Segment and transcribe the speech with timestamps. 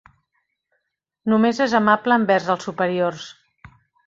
[1.33, 3.29] Només és amable envers els superiors.